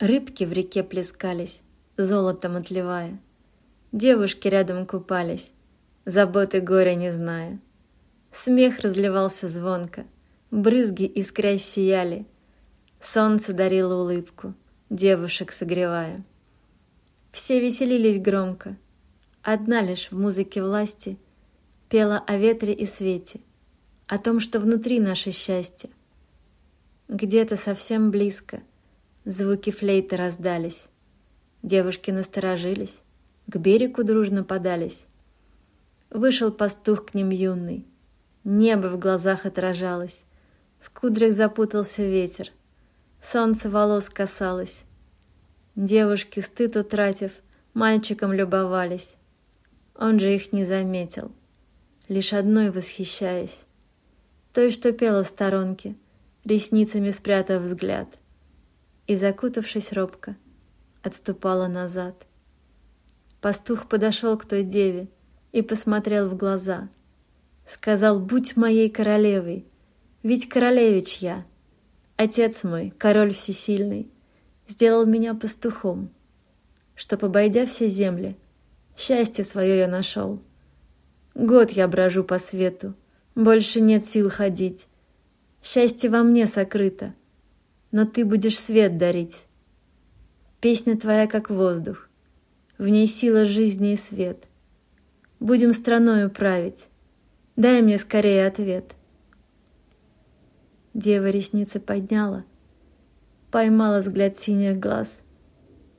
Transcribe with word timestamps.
Рыбки 0.00 0.44
в 0.44 0.52
реке 0.52 0.84
плескались, 0.84 1.60
золотом 1.96 2.54
отливая. 2.54 3.18
Девушки 3.90 4.46
рядом 4.46 4.86
купались, 4.86 5.50
заботы 6.04 6.60
горя 6.60 6.94
не 6.94 7.12
зная. 7.12 7.58
Смех 8.32 8.78
разливался 8.78 9.48
звонко, 9.48 10.04
брызги 10.52 11.04
искрясь 11.04 11.64
сияли. 11.64 12.26
Солнце 13.00 13.52
дарило 13.52 14.02
улыбку, 14.02 14.54
девушек 14.88 15.50
согревая. 15.50 16.24
Все 17.32 17.58
веселились 17.58 18.20
громко, 18.20 18.76
одна 19.42 19.82
лишь 19.82 20.12
в 20.12 20.18
музыке 20.18 20.62
власти 20.62 21.18
Пела 21.88 22.22
о 22.24 22.36
ветре 22.36 22.74
и 22.74 22.84
свете, 22.84 23.40
о 24.06 24.18
том, 24.18 24.40
что 24.40 24.60
внутри 24.60 25.00
наше 25.00 25.30
счастье. 25.30 25.88
Где-то 27.08 27.56
совсем 27.56 28.10
близко 28.10 28.60
звуки 29.28 29.70
флейты 29.70 30.16
раздались. 30.16 30.84
Девушки 31.62 32.10
насторожились, 32.10 32.98
к 33.46 33.56
берегу 33.58 34.02
дружно 34.02 34.42
подались. 34.42 35.04
Вышел 36.08 36.50
пастух 36.50 37.04
к 37.06 37.14
ним 37.14 37.28
юный, 37.28 37.84
небо 38.44 38.86
в 38.86 38.98
глазах 38.98 39.44
отражалось, 39.44 40.24
в 40.80 40.90
кудрях 40.90 41.34
запутался 41.34 42.02
ветер, 42.04 42.52
солнце 43.22 43.68
волос 43.68 44.08
касалось. 44.08 44.84
Девушки, 45.76 46.40
стыд 46.40 46.76
утратив, 46.76 47.32
мальчиком 47.74 48.32
любовались. 48.32 49.16
Он 49.94 50.18
же 50.18 50.34
их 50.34 50.54
не 50.54 50.64
заметил, 50.64 51.30
лишь 52.08 52.32
одной 52.32 52.70
восхищаясь. 52.70 53.58
Той, 54.54 54.70
что 54.70 54.92
пела 54.92 55.22
в 55.22 55.26
сторонке, 55.26 55.96
ресницами 56.44 57.10
спрятав 57.10 57.62
взгляд, 57.62 58.08
и, 59.08 59.16
закутавшись 59.16 59.92
робко, 59.92 60.36
отступала 61.02 61.66
назад. 61.66 62.26
Пастух 63.40 63.88
подошел 63.88 64.36
к 64.36 64.44
той 64.44 64.62
деве 64.62 65.08
и 65.50 65.62
посмотрел 65.62 66.28
в 66.28 66.36
глаза. 66.36 66.88
Сказал, 67.66 68.20
будь 68.20 68.56
моей 68.56 68.88
королевой, 68.90 69.66
ведь 70.22 70.48
королевич 70.48 71.16
я. 71.16 71.44
Отец 72.16 72.64
мой, 72.64 72.92
король 72.98 73.32
всесильный, 73.32 74.10
сделал 74.68 75.06
меня 75.06 75.34
пастухом, 75.34 76.10
чтоб, 76.94 77.24
обойдя 77.24 77.64
все 77.64 77.88
земли, 77.88 78.36
счастье 78.96 79.44
свое 79.44 79.78
я 79.78 79.88
нашел. 79.88 80.40
Год 81.34 81.70
я 81.70 81.88
брожу 81.88 82.24
по 82.24 82.38
свету, 82.38 82.94
больше 83.34 83.80
нет 83.80 84.04
сил 84.04 84.28
ходить. 84.28 84.86
Счастье 85.62 86.10
во 86.10 86.22
мне 86.22 86.46
сокрыто, 86.46 87.14
но 87.90 88.04
ты 88.04 88.24
будешь 88.24 88.58
свет 88.58 88.98
дарить. 88.98 89.44
Песня 90.60 90.98
твоя 90.98 91.26
как 91.26 91.50
воздух, 91.50 92.08
в 92.78 92.88
ней 92.88 93.06
сила 93.06 93.44
жизни 93.44 93.92
и 93.92 93.96
свет. 93.96 94.44
Будем 95.40 95.72
страною 95.72 96.30
править, 96.30 96.88
дай 97.56 97.82
мне 97.82 97.98
скорее 97.98 98.46
ответ. 98.46 98.94
Дева 100.94 101.30
ресницы 101.30 101.80
подняла— 101.80 102.44
поймала 103.50 104.00
взгляд 104.00 104.36
синих 104.36 104.78
глаз 104.78 105.08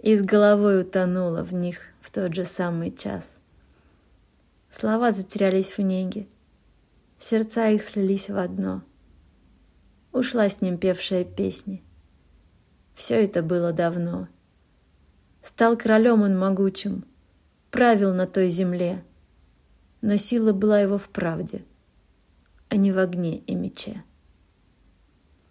и 0.00 0.16
с 0.16 0.22
головой 0.22 0.82
утонула 0.82 1.42
в 1.42 1.52
них 1.54 1.86
в 2.00 2.10
тот 2.10 2.34
же 2.34 2.44
самый 2.44 2.94
час. 2.94 3.28
Слова 4.70 5.12
затерялись 5.12 5.76
в 5.76 5.80
неге, 5.80 6.26
сердца 7.18 7.68
их 7.68 7.82
слились 7.82 8.28
в 8.28 8.38
одно. 8.38 8.82
Ушла 10.12 10.48
с 10.48 10.60
ним 10.60 10.76
певшая 10.76 11.24
песни. 11.24 11.82
Все 12.94 13.24
это 13.24 13.42
было 13.42 13.72
давно. 13.72 14.28
Стал 15.42 15.76
королем 15.76 16.22
он 16.22 16.38
могучим, 16.38 17.04
правил 17.70 18.12
на 18.12 18.26
той 18.26 18.50
земле, 18.50 19.04
но 20.02 20.16
сила 20.16 20.52
была 20.52 20.80
его 20.80 20.98
в 20.98 21.08
правде, 21.08 21.64
а 22.68 22.76
не 22.76 22.92
в 22.92 22.98
огне 22.98 23.38
и 23.38 23.54
мече. 23.54 24.02